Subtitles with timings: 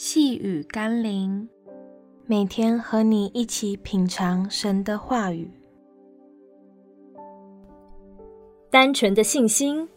[0.00, 1.48] 细雨甘霖，
[2.24, 5.50] 每天和你一起品尝神的话语。
[8.70, 9.88] 单纯的信心。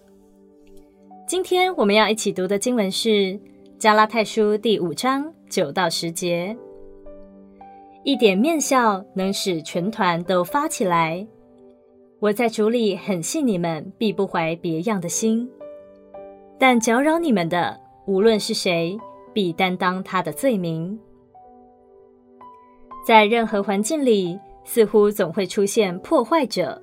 [1.28, 3.10] 今天我们要一起读的经文是
[3.78, 6.58] 《加拉太书》第五章九到十节。
[8.04, 11.28] 一点面笑能使全团都发起来。
[12.20, 15.48] 我在主里很信你们，必不怀别样的心。
[16.58, 19.00] 但搅扰你们的，无论是谁。
[19.34, 20.98] 必担当他的罪名。
[23.06, 26.80] 在任何环境里，似乎总会出现破坏者，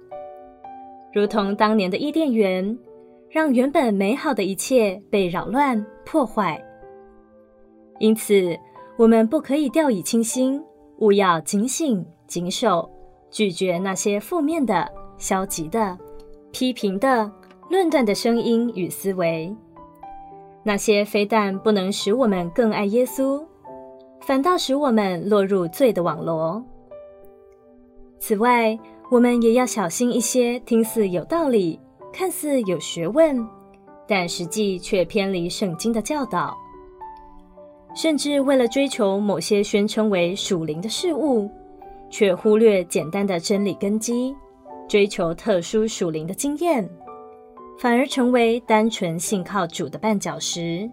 [1.13, 2.77] 如同当年的伊甸园，
[3.31, 6.61] 让原本美好的一切被扰乱破坏。
[8.01, 8.59] 因此，
[8.97, 10.63] 我们不可以掉以轻心，
[10.99, 12.91] 务要警醒谨守，
[13.31, 15.97] 拒绝那些负面的、消极的、
[16.51, 17.31] 批评的、
[17.71, 19.55] 论断的声音与思维。
[20.69, 23.43] 那些非但不能使我们更爱耶稣，
[24.21, 26.63] 反倒使我们落入罪的网罗。
[28.19, 28.79] 此外，
[29.11, 31.81] 我们也要小心一些听似有道理、
[32.13, 33.43] 看似有学问，
[34.07, 36.55] 但实际却偏离圣经的教导，
[37.95, 41.51] 甚至为了追求某些宣称为属灵的事物，
[42.11, 44.37] 却忽略简单的真理根基，
[44.87, 46.87] 追求特殊属灵的经验。
[47.79, 50.91] 反而成为单纯信靠主的绊脚石。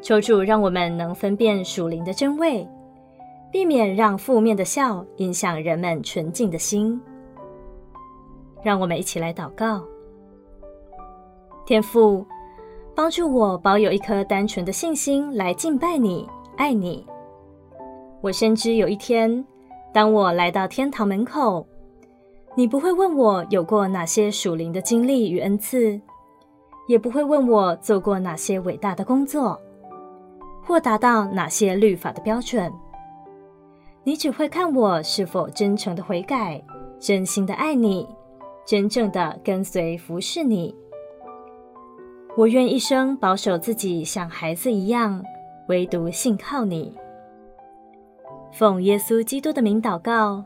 [0.00, 2.66] 求主让我们能分辨属灵的真伪，
[3.50, 6.98] 避免让负面的笑影响人们纯净的心。
[8.62, 9.84] 让我们一起来祷告：
[11.66, 12.24] 天父，
[12.94, 17.04] 帮助我保有一颗单纯的信心来敬拜你、爱你。
[18.20, 19.44] 我深知有一天，
[19.92, 21.66] 当我来到天堂门口，
[22.58, 26.00] 你不会问我有过哪些属灵的经历与恩赐，
[26.88, 29.56] 也不会问我做过哪些伟大的工作，
[30.64, 32.72] 或达到哪些律法的标准。
[34.02, 36.60] 你只会看我是否真诚的悔改，
[36.98, 38.04] 真心的爱你，
[38.66, 40.74] 真正的跟随服侍你。
[42.36, 45.24] 我愿一生保守自己，像孩子一样，
[45.68, 46.92] 唯独信靠你。
[48.50, 50.44] 奉耶稣基督的名祷告，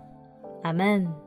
[0.62, 1.21] 阿门。